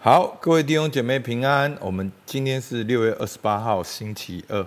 [0.00, 1.76] 好，各位弟兄姐妹平安。
[1.80, 4.64] 我们今天是六月二十八号，星期二。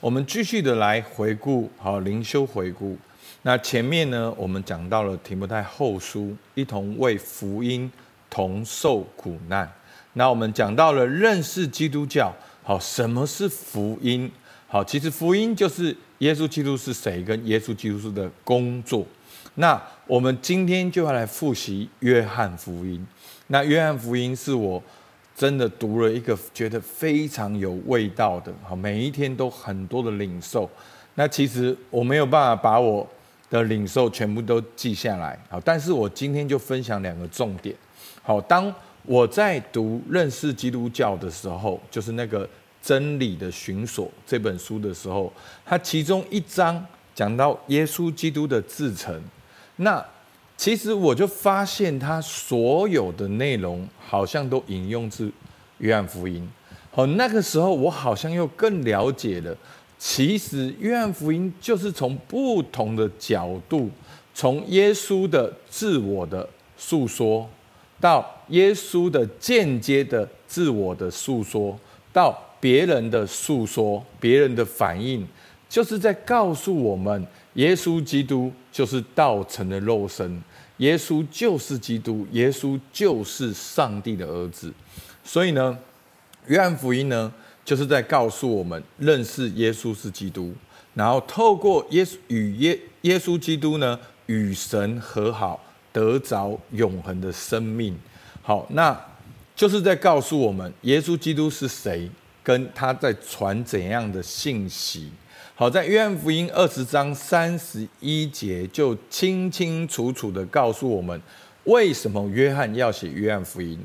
[0.00, 2.94] 我们继续的来回顾，好灵修回顾。
[3.40, 7.90] 那前面呢，我们讲到了提摩太后书，一同为福音
[8.28, 9.66] 同受苦难。
[10.12, 12.30] 那我们讲到了认识基督教，
[12.62, 14.30] 好，什么是福音？
[14.68, 19.06] 好，其实福音就是耶稣基督是谁，跟耶稣基督的工作。
[19.56, 23.06] 那我们今天就要来复习约翰福音。
[23.48, 24.82] 那约翰福音是我
[25.34, 30.68] 真的读了一个觉得非常有味道的，好，每一天都很多的领受。
[31.14, 33.06] 那其实我没有办法把我
[33.50, 37.74] 的领受全部都记下来，好，但是我今天就分享两个重点。
[38.22, 42.48] 好，当我在读认识基督教的时候，就是那个
[42.82, 45.32] 真理的寻索这本书的时候，
[45.64, 49.22] 它其中一章讲到耶稣基督的自成，
[49.76, 50.04] 那。
[50.58, 55.30] 其实我就发现，他所有的内容好像都引用自
[55.80, 56.48] 约翰福音。
[56.90, 59.54] 好，那个时候我好像又更了解了，
[59.98, 63.90] 其实约翰福音就是从不同的角度，
[64.32, 67.46] 从耶稣的自我的诉说，
[68.00, 71.78] 到耶稣的间接的自我的诉说，
[72.14, 75.28] 到别人的诉说，别人的反应，
[75.68, 77.26] 就是在告诉我们。
[77.56, 80.42] 耶稣基督就是道成的肉身，
[80.78, 84.72] 耶稣就是基督，耶稣就是上帝的儿子。
[85.24, 85.76] 所以呢，
[86.46, 87.32] 约翰福音呢，
[87.64, 90.54] 就是在告诉我们认识耶稣是基督，
[90.94, 95.60] 然后透过耶稣与耶耶稣基督呢，与神和好，
[95.92, 97.96] 得着永恒的生命。
[98.42, 98.98] 好，那
[99.56, 102.08] 就是在告诉我们耶稣基督是谁，
[102.42, 105.10] 跟他在传怎样的信息。
[105.58, 111.18] 好，在约翰福音二十章三十一节，就清清楚楚的告诉我们，
[111.64, 113.78] 为什么约翰要写约翰福音。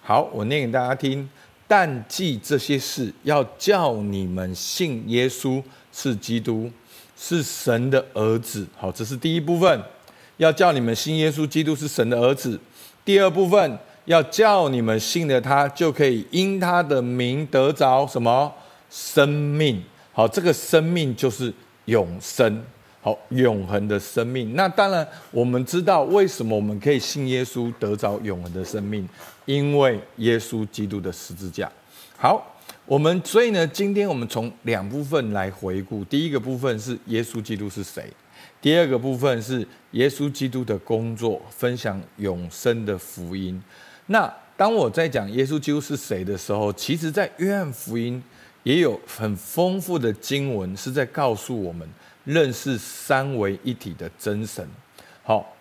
[0.00, 1.28] 好，我念给大家听。
[1.66, 5.62] 但记这些事，要叫你们信耶稣
[5.92, 6.70] 是基督，
[7.14, 8.66] 是神的儿子。
[8.74, 9.82] 好，这是第一部分，
[10.38, 12.58] 要叫你们信耶稣基督是神的儿子。
[13.04, 18.50] 第二部分，要叫你们信了他，就可以因他的名得着什么
[18.88, 19.82] 生命。
[20.18, 22.60] 好，这个生命就是永生，
[23.00, 24.56] 好，永恒的生命。
[24.56, 29.08] 那当然，我们知道为什么我们可以信耶稣得着永恒的生命，
[29.44, 31.70] 因为耶稣基督的十字架。
[32.16, 32.44] 好，
[32.84, 36.02] 我们所以呢，今天我们从两部分来回顾。
[36.06, 38.12] 第一个部分是耶稣基督是谁，
[38.60, 43.62] 第二个部分是耶稣基督的工作，分享永生的福音。
[44.06, 48.20] 那当我在讲耶稣基督是谁的时候，其实在约翰福音。
[48.68, 51.88] 也有很丰富的经文是在告诉我们
[52.26, 54.68] 认识三位一体的真神。
[55.22, 55.56] 好，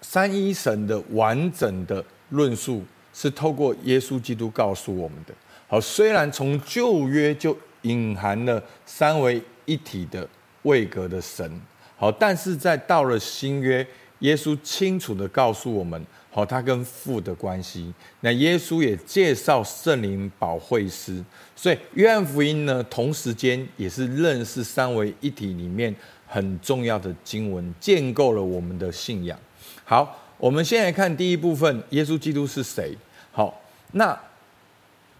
[0.00, 5.34] 三一神的完整的论述是透过耶稣基督告诉我们的。
[5.66, 10.28] 好，虽然从旧约就隐含了三位一体的
[10.62, 11.60] 位格的神，
[11.96, 13.84] 好，但是在到了新约，
[14.20, 16.00] 耶稣清楚地告诉我们。
[16.32, 17.92] 好，他跟父的关系。
[18.20, 21.22] 那耶稣也介绍圣灵保惠师，
[21.56, 25.92] 所以约翰福音呢，同时间也是认识三位一体里面
[26.28, 29.36] 很重要的经文，建构了我们的信仰。
[29.84, 32.96] 好，我们先来看第一部分，耶稣基督是谁？
[33.32, 33.60] 好，
[33.92, 34.16] 那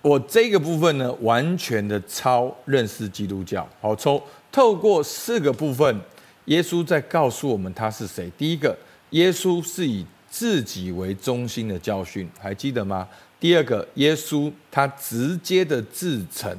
[0.02, 3.68] 我这个部分呢，完全的超认识基督教。
[3.80, 4.22] 好，从
[4.52, 6.00] 透过四个部分，
[6.44, 8.30] 耶稣在告诉我们他是谁。
[8.38, 8.78] 第一个，
[9.10, 13.06] 耶稣是以自己为中心的教训，还记得吗？
[13.40, 16.56] 第二个，耶稣他直接的自诚，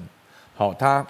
[0.54, 1.06] 好，他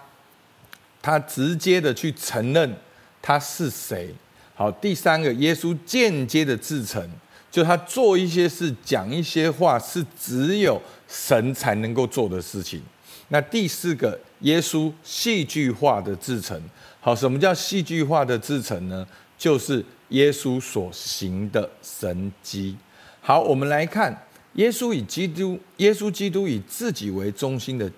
[1.01, 2.75] 他直接的去承认
[3.22, 4.13] 他是谁。
[4.53, 7.01] 好，第三个，耶稣间接的自诚，
[7.49, 12.81] 就他做一些事、讲一些话，是只有神才能够做的事情。
[13.29, 16.61] 那第四个，耶稣戏剧化的自诚，
[16.99, 19.07] 好，什么叫戏剧化的自诚呢？
[19.41, 19.84] 就是。
[20.12, 22.75] 耶稣所行的神迹，
[23.22, 24.13] 好，我们来看
[24.56, 27.90] 耶稣以基督，耶稣基督以自己为中心的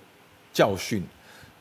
[0.53, 1.01] 教训。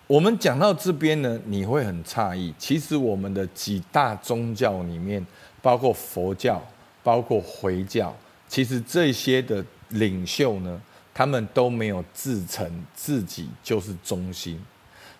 [0.06, 5.26] 我们讲到这边呢，你会很诧异，其实我们的几大宗教里面，
[5.62, 6.62] 包括佛教，
[7.02, 8.14] 包括回教，
[8.46, 10.78] 其实这些的领袖呢，
[11.14, 14.62] 他们都没有自称自己就是中心，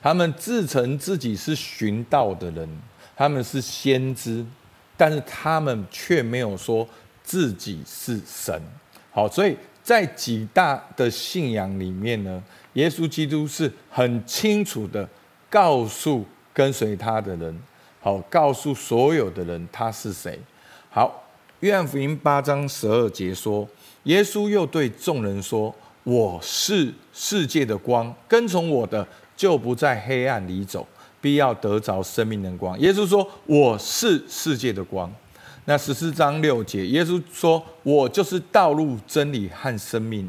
[0.02, 2.68] 他们自称自己是寻道的人，
[3.16, 4.44] 他们是先知。
[4.94, 6.86] 但是他们却没有说
[7.24, 8.62] 自己是神，
[9.10, 12.40] 好，所以在几大的信仰里面呢，
[12.74, 15.08] 耶稣基督是很清楚的
[15.50, 17.58] 告诉跟随他的人，
[18.00, 20.38] 好，告诉所有的人他是谁。
[20.88, 21.24] 好，
[21.60, 23.66] 约翰福音八章十二节说，
[24.04, 25.74] 耶稣又对众人说
[26.04, 29.04] ：“我是世界的光，跟从我的
[29.36, 30.86] 就不在黑暗里走，
[31.22, 32.78] 必要得着生命的光。
[32.80, 35.10] 耶稣说：“我是世界的光。”
[35.64, 40.28] 那十四章六节，耶稣说：“我就是道路、真理和生命。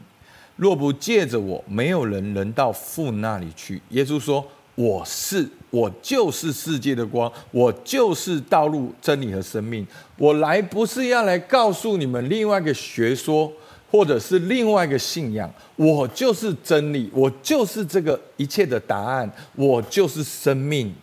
[0.55, 4.45] 若不借着我，没有人能到父那里去。”耶稣说
[4.75, 9.85] ：“我是，我就是世界的光，我就是道路、真理和生命。
[10.17, 13.51] 我来不是要来告诉你们另外一个学说，
[13.93, 15.49] 或者是另外一个信仰。
[15.77, 20.93] 我就是真理，我就是这个一切的答案，我就是生命。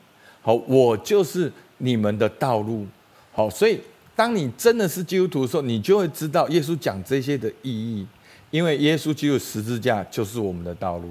[0.43, 2.87] 好，我就是你们的道路。
[3.33, 3.81] 好，所以。”
[4.17, 8.07] 当你真的是基督徒的时候，你就会知道耶稣讲这些的意义，
[8.51, 11.11] 因为耶稣基督十字架就是我们的道路，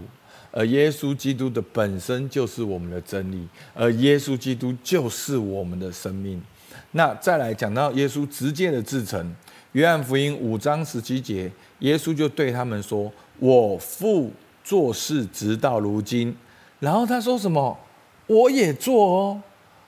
[0.52, 6.40] 而耶稣基督的本身就是我们的真理，而耶稣基督就是我们的生命。
[6.92, 9.36] 那再来讲到耶稣直接的制成，
[9.74, 14.32] 约翰福音五章十七节，耶稣就对他们说：“我父
[14.64, 16.36] 做事直到如今。”
[16.80, 17.78] 然后他说什么？
[18.26, 19.42] 我也做哦。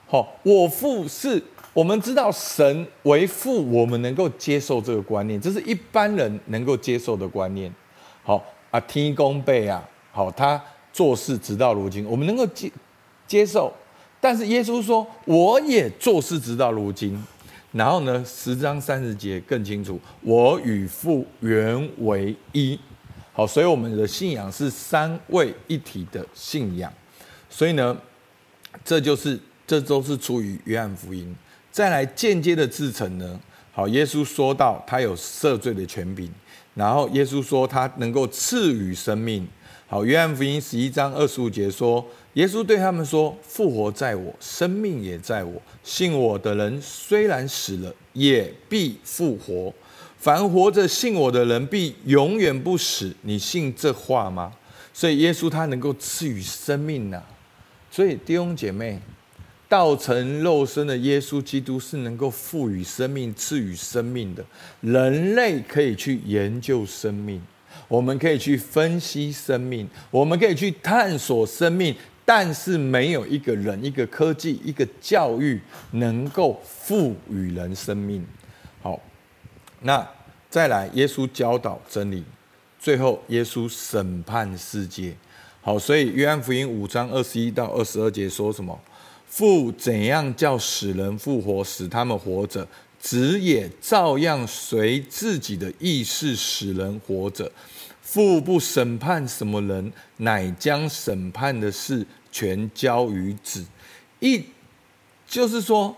[0.06, 1.42] 好，我父是。
[1.74, 7.72] 我们知道神为父，我们能够接受这个观念，这是一般人能够接受的观念。
[8.22, 9.82] 好啊，天公伯啊，
[10.12, 10.62] 好，他
[10.92, 12.70] 做事直到如今，我们能够接
[13.26, 13.72] 接受。
[14.20, 17.18] 但是耶稣说，我也做事直到如今。
[17.72, 22.78] 然后呢，十章三十节更清楚，我与父原为一。
[23.32, 26.92] 好，所以我们的信仰是三位一体的信仰。
[27.48, 27.96] 所以呢，
[28.84, 31.34] 这就是这都是出于约翰福音。
[31.70, 33.40] 再来间接的制成呢？
[33.72, 36.30] 好，耶稣说到他有赦罪的权柄，
[36.74, 39.48] 然后耶稣说他能够赐予生命。
[39.86, 42.04] 好，约翰福音十一章二十五节说，
[42.34, 45.60] 耶稣对他们说：“复活在我，生命也在我。
[45.82, 49.72] 信我的人虽然死了，也必复活。
[50.18, 53.14] 凡活着信我的人，必永远不死。
[53.22, 54.52] 你信这话吗？”
[54.94, 57.22] 所以耶稣他能够赐予生命呐、
[57.90, 59.00] 所以弟兄姐妹。
[59.68, 64.44] 道成肉身的耶稣基督是能够赋予生命、赐予生命的。
[64.82, 67.40] 人类可以去研究生命，
[67.88, 75.60] 我们可以去分析生命，我们可以去探索生命，但是没有一个人、一个科技、一个教育
[75.92, 78.24] 能够赋予人生命。
[78.80, 79.00] 好，
[79.80, 80.08] 那
[80.48, 82.22] 再来，耶稣教导真理，
[82.78, 85.14] 最后耶稣审判世界。
[85.60, 88.78] 好，所以约翰福音五章二十一到二十二节说什么？
[89.26, 92.66] 父怎样叫死人复活，使他们活着，
[92.98, 97.50] 子也照样随自己的意思使人活着。
[98.12, 103.64] 父不审判什么人，乃将审判的事全交于子。
[104.20, 104.44] 一
[105.26, 105.96] 就是说，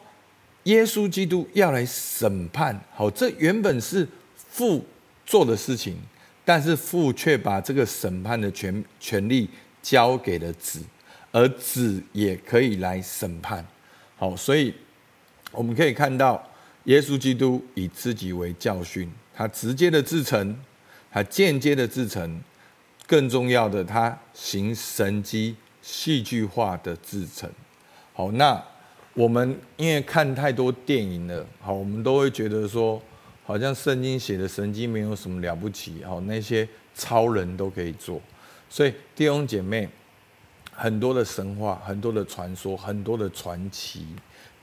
[0.62, 2.80] 耶稣基督要来审判。
[2.94, 4.06] 好，这原本是
[4.36, 4.86] 父
[5.26, 5.96] 做的事情，
[6.44, 9.50] 但是父却把这个审判的权权利
[9.82, 10.80] 交给了子。
[11.32, 13.66] 而子也可以来审判，
[14.16, 14.72] 好，所以
[15.50, 16.40] 我们可以看到，
[16.84, 20.56] 耶稣基督以自己为教训，他直接的制程，
[21.14, 22.42] 它间接的制成，
[23.06, 27.48] 更重要的，它行神迹戏剧化的制成。
[28.12, 28.60] 好，那
[29.12, 33.00] 我们因为看太多电影了，好，我们都会觉得说，
[33.44, 38.20] 好像圣经写的神迹没有什么了不起，好，那些超人都可以做，
[38.68, 39.88] 所以弟兄姐妹。
[40.76, 44.04] 很多的神话，很多的传说，很多的传奇，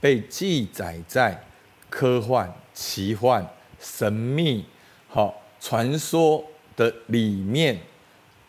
[0.02, 1.42] 被记载在
[1.90, 4.66] 科幻、奇幻、神秘、
[5.08, 6.44] 好传说
[6.76, 7.80] 的里面。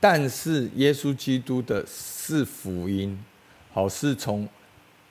[0.01, 3.17] 但是耶稣基督的四福音，
[3.73, 4.49] 好是从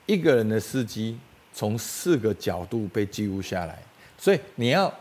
[0.06, 1.18] 一个人的事迹，
[1.54, 3.82] 从四个角度被记录下来。
[4.18, 4.94] 所以你要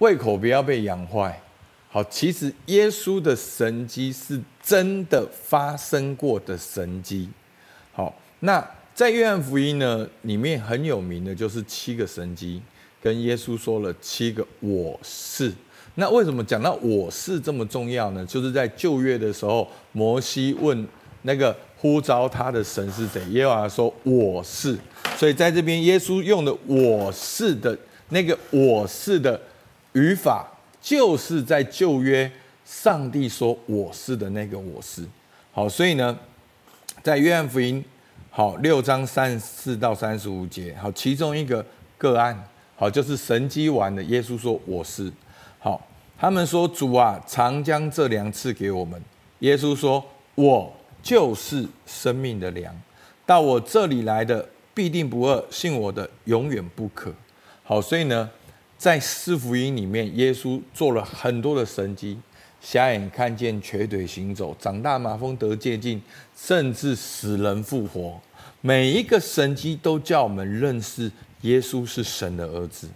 [0.00, 1.40] 胃口不要被养坏。
[1.88, 7.26] 好，其实耶稣的神迹是真的发生过的神迹。
[7.92, 8.62] 好，那
[8.94, 12.60] 在约翰福音呢里面很有名的就是七个神迹，
[13.02, 15.50] 跟耶稣说了七个我是。
[15.94, 18.24] 那为什么讲到我是这么重要呢？
[18.26, 20.86] 就是在旧约的时候，摩西问
[21.22, 24.78] 那个呼召他的神是谁，耶和华说我是。
[25.16, 27.76] 所以在这边耶稣用的我是的
[28.08, 29.40] 那个我是的
[29.92, 30.46] 语法。
[30.82, 32.32] 就是在旧约，
[32.64, 35.04] 上帝说我是的那个我是。
[35.52, 36.18] 好，所以呢，
[37.02, 37.84] 在约翰福音
[38.30, 41.62] 好六章三十四到三十五节，好，其中一个
[41.98, 45.12] 个案，好，就是神迹完的，耶稣说我是。
[45.60, 45.86] 好，
[46.18, 49.00] 他们说主啊，常将这粮赐给我们。
[49.38, 52.74] 耶稣说，我就是生命的粮，
[53.24, 57.14] 到我这里来的必定不饿，信我的永远不渴。
[57.62, 58.28] 好，所以呢。
[58.80, 62.18] 在四福音里面，耶稣做了很多的神迹，
[62.62, 66.00] 瞎眼看见，瘸腿行走，长大麻风得洁净，
[66.34, 68.18] 甚至死人复活。
[68.62, 71.12] 每一个神迹都叫我们认识
[71.42, 72.88] 耶稣是神的儿子。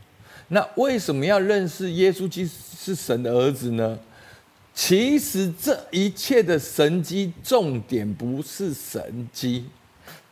[0.54, 3.98] 那为什么要认识耶稣基督是神的儿子呢？
[4.72, 9.64] 其实这一切的神机，重点不是神机，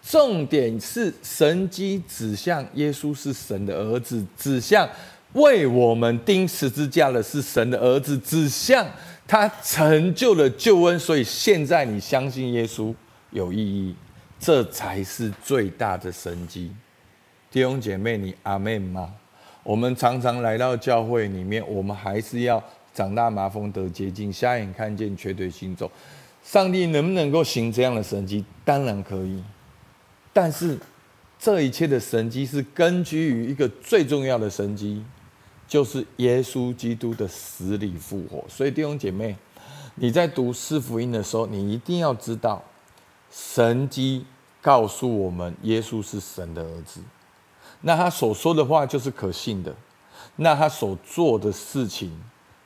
[0.01, 4.89] 重点是神机指向耶稣是神的儿子，指向
[5.33, 8.87] 为我们钉十字架的是神的儿子，指向
[9.27, 10.97] 他成就了救恩。
[10.97, 12.95] 所以现在你相信耶稣
[13.33, 13.93] 有意义，
[14.39, 16.71] 这才是最大的神机。
[17.51, 19.13] 弟兄姐妹，你阿们吗？
[19.63, 22.63] 我们常常来到教会里面，我们还是要。
[22.95, 25.91] 长大麻风得洁净，瞎眼看见，瘸腿行走。
[26.45, 28.45] 上帝能不能够行这样的神迹？
[28.67, 29.43] 当然可以。
[30.31, 30.79] 但是
[31.39, 35.03] 这一切的神迹是根据于一个最重要的神迹，
[35.67, 38.45] 就是耶稣基督的死里复活。
[38.47, 39.35] 所以弟兄姐妹，
[39.95, 42.63] 你在读四福音的时候，你一定要知道，
[43.31, 44.27] 神迹
[44.61, 47.01] 告诉我们耶稣是神的儿子。
[47.83, 49.75] 那他所说的话就是可信的，
[50.37, 52.11] 那他所做的事情。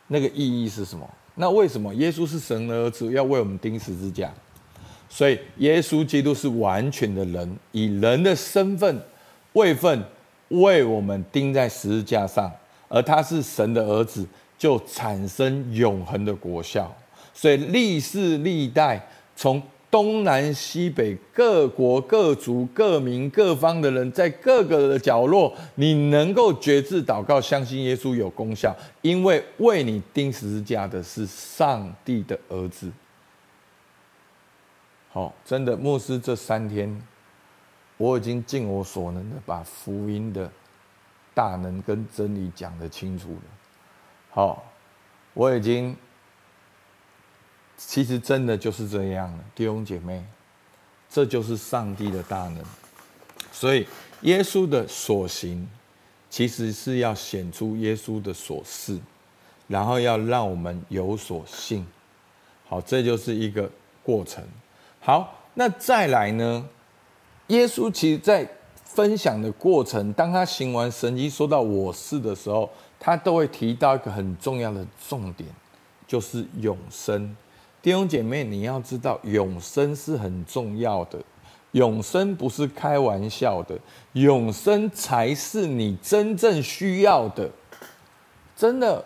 [0.08, 1.08] 那个意义是什么？
[1.35, 4.32] 那为什么耶稣是神的儿子，要为我们钉十字架？
[5.08, 9.02] 所以耶稣基督是完全的人，以人的身份、
[9.54, 10.04] 位份
[10.49, 12.52] 为我们钉在十字架上，
[12.88, 14.25] 而他是神的儿子，
[14.56, 16.94] 就产生永恒的果效。
[17.35, 19.04] 所以历世历代
[19.35, 19.62] 从。
[19.97, 32.93] 东南西北各国各族各民各方的人，在各个的角落，你能够决志祷告，相信耶稣有功效，因为为你钉十字架的是上帝的儿子。
[35.09, 37.03] 好，真的，牧师这三天，
[37.97, 40.53] 我已经尽我所能的把福音的
[41.33, 43.43] 大能跟真理讲得清楚了。
[44.29, 44.62] 好，
[45.33, 45.97] 我已经。
[47.76, 50.25] 其实真的就是这样了，弟兄姐妹，
[51.11, 52.64] 这就是上帝的大能。
[53.52, 53.87] 所以
[54.23, 55.68] 耶稣的所行，
[56.30, 58.99] 其实是要显出耶稣的所事，
[59.68, 61.87] 然后要让我们有所信。
[62.68, 63.71] 好，这就是一个
[64.02, 64.42] 过程。
[65.00, 66.68] 好，那再来呢？
[67.49, 68.49] 耶稣其实在
[68.85, 72.68] 分享的过程，当他行完神迹，说到我是的时候，
[72.99, 75.49] 他都会提到一个很重要的重点，
[76.06, 77.37] 就是永生。
[77.87, 81.23] 弟兄姐妹，你要知道，永生是很重要的，
[81.71, 83.78] 永生不是开玩笑的，
[84.14, 87.49] 永生才是你真正需要的。
[88.57, 89.05] 真的，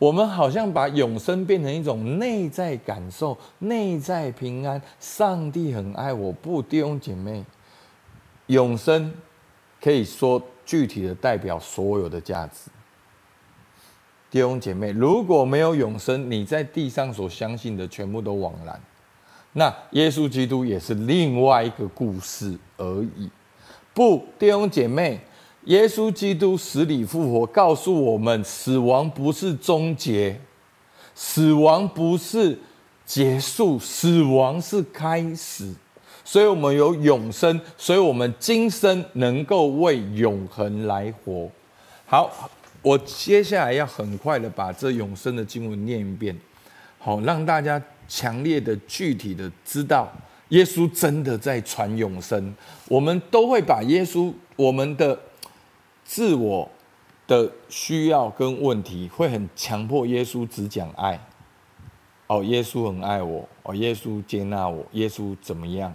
[0.00, 4.82] 我们好像把永生变成一种内在感受、内在平安。
[4.98, 7.44] 上帝很爱我，不，弟兄姐妹，
[8.46, 9.14] 永生
[9.80, 12.72] 可以说具体的代表所有的价值。
[14.36, 18.78] 弟兄姐妹，如果没有永生，你在地上所相信的全部都枉然。
[19.54, 23.30] 那耶稣基督也是另外一个故事而已。
[23.94, 25.18] 不，弟兄姐妹，
[25.64, 30.38] 耶稣基督死里复活，告诉我们，死亡不是终结，
[31.14, 32.58] 死亡不是
[33.06, 35.72] 结束，死亡是开始。
[36.26, 41.48] 所以我们有永生，所以我们今生能够为永恒来活。
[42.04, 42.50] 好。
[42.86, 46.38] 我接下来要很快的把这永生的经文念一遍，
[47.00, 50.08] 好，让大家强烈的、具体的知道，
[50.50, 52.54] 耶稣真的在传永生。
[52.86, 55.18] 我们都会把耶稣我们的
[56.04, 56.70] 自我
[57.26, 61.20] 的需要跟问题，会很强迫耶稣只讲爱。
[62.28, 65.92] 哦，耶稣很爱我，哦，耶稣接纳我，耶稣怎么样？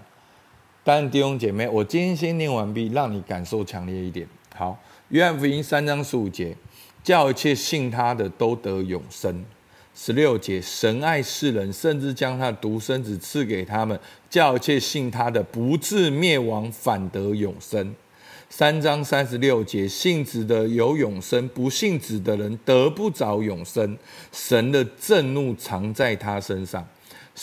[0.84, 4.28] 但弟兄姐妹，我今天先念完毕，让你感受强烈一点。
[4.54, 4.78] 好，
[5.12, 6.56] 约翰福音三章十五节。
[7.04, 9.44] 叫一切信他的都得永生。
[9.96, 14.00] 十六节，神爱世人，甚至将他的独生子赐给他们，
[14.30, 17.96] 叫一切信他的不至灭亡，反得永生。
[18.50, 23.98] 三章三十六节，信子的有永生，不信子的人得不着永生。
[24.32, 26.88] 神的震怒藏在他身上。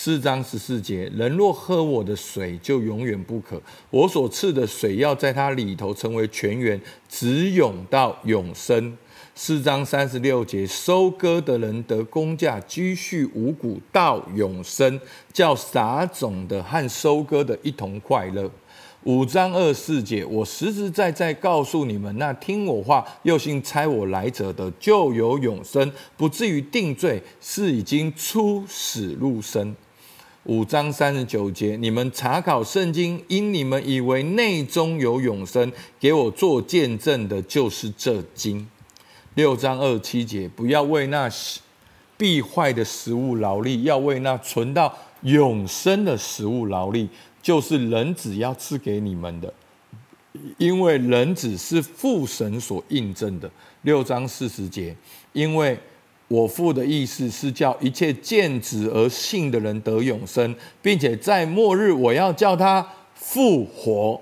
[0.01, 3.61] 四章十四节，人若喝我的水，就永远不渴。
[3.91, 8.97] 我所赐的水要在他里头成为泉源，直涌到永生。
[9.35, 15.01] 四章三十六节，收割的人得工价，积蓄五谷到永生，
[15.33, 18.49] 叫撒种的和收割的一同快乐。
[19.03, 29.75] 五章二十四节，我实实在在告诉你们，那听我话又信差我来者的，就有永生，不至于定罪，是已经出死入生。
[30.49, 38.67] 五章三十九节，你们查考圣经，因你们以为内中有永生，给我做见证的，就是这经。
[39.35, 41.31] 六章二七节，不要为那
[42.17, 47.11] 必坏的食物劳力，要为那存到永生的食物劳力，
[47.43, 49.53] 就是人子要赐给你们的，
[50.57, 53.51] 因为人子是父神所印证的。
[53.83, 54.97] 六章四十节，
[55.35, 55.79] 因为
[56.29, 64.21] 我父的意思是叫一切见子而信的人得永生，并且在末日我要叫他复活。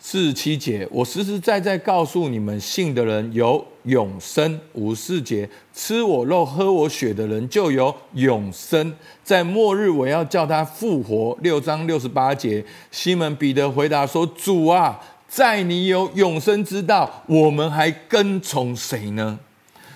[0.00, 4.60] 四十七节，我实实在在告诉你们，信的人有永生。
[4.74, 8.94] 五十四节，吃我肉、喝我血的人就有永生，
[9.24, 11.36] 在末日我要叫他复活。
[11.42, 19.40] 六章六十八节，西门彼得回答说：“主啊，在你有永生之道，我们还跟从谁呢？”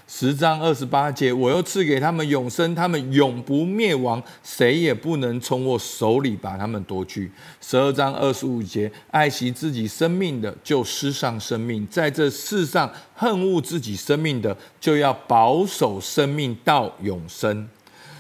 [0.07, 7.31] 十章二十八节，我又赐给他们永生，他们永不灭亡，谁也不能从我手里把他们夺去。
[7.61, 17.69] 十二章二十五节，爱惜自己生命的，就失丧生命；在这世上恨恶自己生命的，就要保守生命到永生。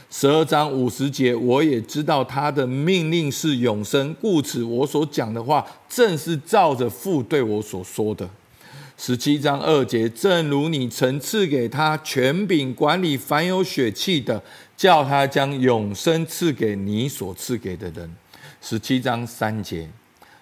[0.09, 8.29] 十二章五十节，我也知道他的命令是永生，故此我所讲的话，正是照着父对我所说的。
[9.05, 14.41] 十七章二节，正如你曾赐给他权柄管理凡有血气的，
[14.77, 18.09] 叫他将永生赐给你所赐给的人。
[18.61, 19.91] 十七章三节，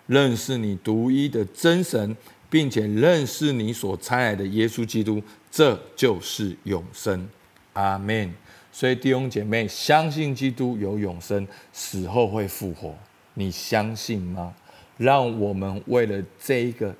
[0.06, 2.14] 认识你独一的真神，
[2.50, 7.26] 并且认识你所差来的耶稣基督，这就是永生。
[7.72, 8.30] 阿门。
[8.70, 12.94] 所以弟兄姐妹，相信基督有永生，死后会复活，
[13.32, 14.52] 你相信吗？
[14.98, 16.94] 让我们为了这一个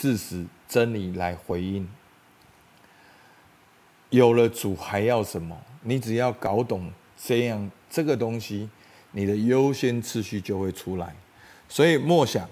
[0.00, 0.46] 事实。
[0.68, 1.88] 真理来回应。
[4.10, 5.60] 有了主还要什么？
[5.82, 8.68] 你只要搞懂这样这个东西，
[9.10, 11.12] 你的优先次序就会出来。
[11.68, 12.48] 所以默想，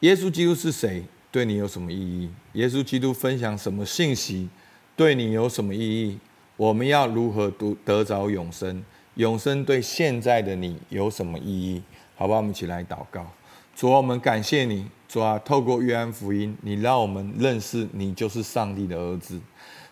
[0.00, 1.04] 耶稣基督是谁？
[1.30, 2.28] 对你有什么意义？
[2.54, 4.48] 耶稣基督分享什么信息？
[4.96, 6.18] 对你有什么意义？
[6.56, 8.84] 我们要如何得得着永生？
[9.14, 11.80] 永生对现在的你有什么意义？
[12.16, 13.32] 好吧，我们一起来祷告。
[13.74, 14.86] 主啊，我们感谢你。
[15.08, 19.38] 主啊，透过约翰福音，你让我们认识你就是上帝的儿子。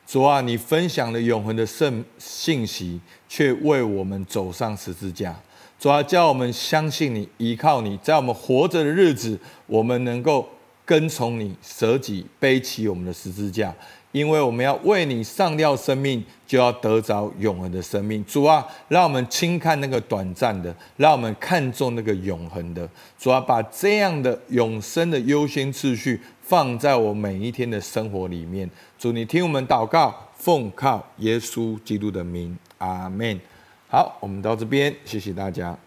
[0.07, 5.35] 主啊，你分享了永恒的圣信息，却为我们走上十字架。
[5.79, 10.49] 主啊，叫我们相信你，依靠你，在我们活着的日子，我们能够
[10.91, 13.73] 跟从你，舍己背起我们的十字架。
[14.11, 18.25] 因为我们要为你上吊生命，就要得着永恒的生命。
[18.25, 22.89] 主啊，让我们轻看那个短暂的，让我们看重那个永恒的。
[23.17, 28.69] 主啊，把这样的永生的优先次序放在我每一天的生活里面。
[28.99, 33.39] 主，你听我们祷告，奉靠耶稣基督的名，阿门。
[33.87, 35.79] 好，我们到这边，谢谢大家。